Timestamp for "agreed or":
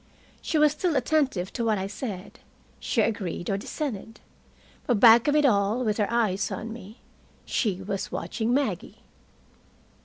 3.01-3.57